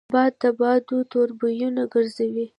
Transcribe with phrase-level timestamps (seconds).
[0.13, 2.45] باد د بادو توربینونه ګرځوي